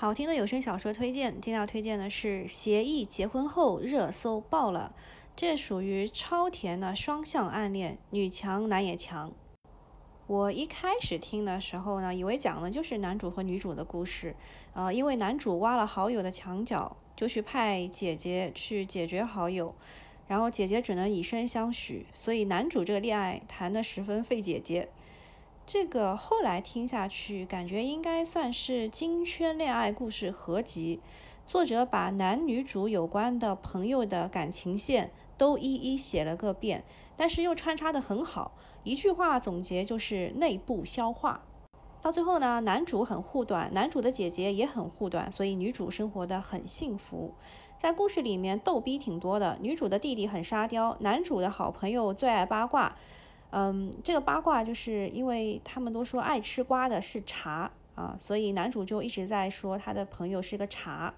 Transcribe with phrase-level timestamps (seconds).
[0.00, 4.94] 好听的有声小说推荐，今天要推荐的是《协议结婚后》，热搜爆了。
[5.36, 9.30] 这属于超甜的双向暗恋，女强男也强。
[10.26, 14.34] 我一开始听的时候呢，以为讲的就是男主和女主的故事，
[14.72, 19.74] 呃，因为男主挖了好友的墙角，就去派姐姐去解决好友，
[20.26, 24.88] 然后姐姐只能以身相许，所以男主这个恋爱谈的十分费姐姐。
[25.72, 30.98] 这个后来听下去，感觉应该算是金圈恋爱故事合集。
[31.46, 36.82] 作者把男女主有关的朋友的感情线都一一写了个遍，
[37.16, 38.50] 但是又穿插的很好。
[38.82, 41.42] 一句话总结就是内部消化。
[42.02, 47.32] 到最后呢，男主很护短，男主的姐姐也很护短，所以女主生活的很幸福。
[47.78, 52.96] 在故事里面逗逼挺多的，女主的弟弟很沙雕，男主的好朋友最爱八卦。
[53.52, 61.12] 嗯，这个八卦就是因为他们都说爱吃瓜的是茶啊，所以男主就一直在说他的朋友是个茶。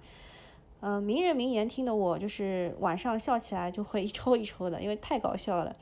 [0.80, 5.76] 嗯，名人名言听得我就是晚上笑起来就会一抽一抽的，因为太搞笑了。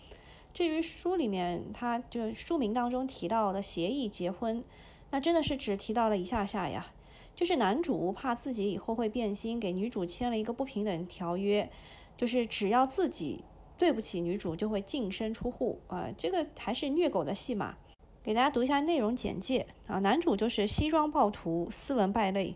[0.52, 4.64] 至于书里面，他就书名当中提到的协议结婚，
[5.10, 6.88] 那真的是只提到了一下下呀，
[7.34, 11.70] 就是男主怕自己以后会变心，给女主签了一个不平等条约，
[12.16, 13.44] 就是只要自己。
[13.81, 16.06] 对不起，女主就会净身出户啊！
[16.14, 17.78] 这个还是虐狗的戏码。
[18.22, 22.55] 给大家读一下内容简介啊，男主就是西装暴徒、斯文败类，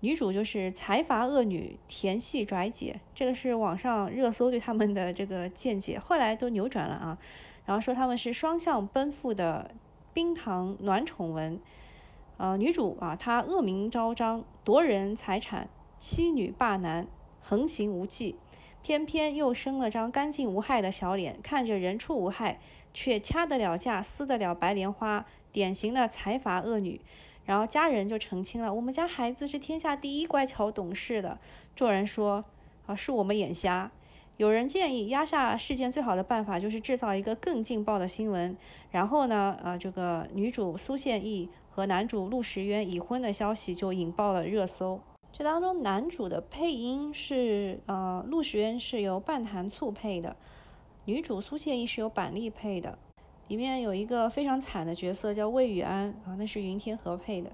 [0.00, 2.98] 女主就是财阀恶女、甜系拽姐。
[3.14, 7.18] 这个是网上热搜对他们的这个见解，后来都扭转了啊。
[7.66, 9.72] 然后说他们是双向奔赴的
[10.14, 11.60] 冰糖暖宠文。
[12.38, 17.06] 呃，女主啊，她恶名昭彰，夺人财产，妻女霸男，
[17.42, 18.36] 横行无忌。
[18.82, 22.58] 偏偏又生了张干净无害的小脸，看着人畜无害，
[22.92, 27.00] 却掐得了架，撕得了白莲花，典型的财阀恶女。
[27.44, 31.38] 然后家人就澄清了，我们家孩子是天下第一乖巧懂事的。
[31.74, 32.44] 众人说，
[32.86, 33.90] 啊，是我们眼瞎。
[34.36, 38.56] 有人建议压下事件最好的办法就是制造一个更劲爆的新闻，
[38.90, 45.00] 然后呢，呃，这个女主苏宪义和男主陆时渊已婚的消息就引爆了热搜。
[45.32, 50.36] 这当中男主的配音是呃陆时渊是由半坛醋配的，
[51.06, 52.98] 女主苏谢意是由板栗配的，
[53.48, 57.50] 里面有一个非常惨的角色叫魏雨安啊，那是云天河配的。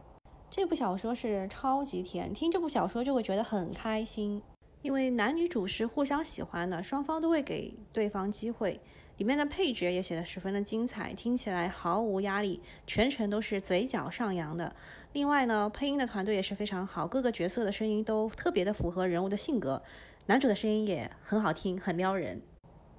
[0.51, 4.43] 这部小说是超级甜，听这部小说就会觉得很开心，
[4.83, 8.81] 因为男女主是互相喜欢的，双方都会给对方机会。
[9.19, 14.73] 里面的配角也写得十分的精彩，听起来毫无压力，全程都是嘴角上扬的。
[15.13, 19.83] 另外呢，配音的团队也是非常好，各个角色的声音都特别的符合人物的性格，
[20.27, 22.41] 男主的声音也很好听，很撩人。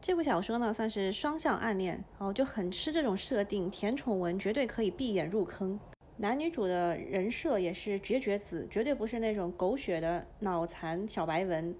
[0.01, 5.79] 这部小说呢算是双向暗恋，哦，就很吃这种设定，甜宠文绝对可以闭眼入坑。
[6.17, 11.73] 男女主的人设也是绝绝子，绝对不是那种狗血的脑残小白文。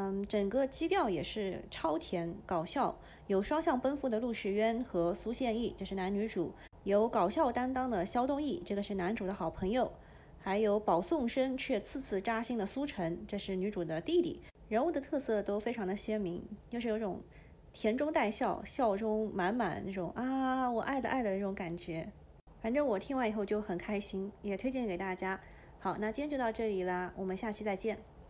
[0.00, 6.52] 嗯，整个基调也是超甜搞笑，有双向奔赴的陆时渊和苏宪义，这是男女主；
[6.84, 9.90] 有搞笑担当的肖东义，这个是男主的好朋友；
[10.38, 14.40] 还有保送生却次次扎心的苏晨，这是女主的弟弟。
[14.68, 17.20] 人物的特色都非常的鲜明，就是有种
[17.72, 22.08] 甜中带笑，笑中满满那种啊，我爱的爱的那种感觉。
[22.62, 25.40] 反正我听完以后就很开心，也推荐给大家。
[25.80, 27.98] 好，那今天就到这里啦，我们下期再见。